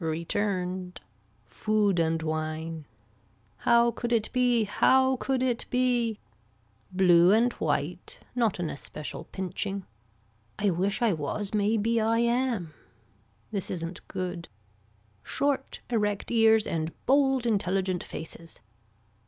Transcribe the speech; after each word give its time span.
Returned. 0.03 0.99
Food 1.45 1.99
and 1.99 2.23
wine. 2.23 2.87
How 3.57 3.91
could 3.91 4.11
it 4.11 4.33
be 4.33 4.63
how 4.63 5.15
could 5.17 5.43
it 5.43 5.65
be. 5.69 6.17
Blue 6.91 7.31
and 7.31 7.53
white, 7.61 8.19
not 8.33 8.57
an 8.57 8.71
especial 8.71 9.25
pinching. 9.25 9.85
I 10.57 10.71
wish 10.71 11.03
I 11.03 11.13
was 11.13 11.53
may 11.53 11.77
be 11.77 11.99
I 11.99 12.17
am. 12.17 12.73
This 13.51 13.69
isn't 13.69 14.07
good. 14.07 14.49
Short 15.21 15.81
erect 15.87 16.31
ears 16.31 16.65
and 16.65 16.91
bold 17.05 17.45
intelligent 17.45 18.03
faces. 18.03 18.59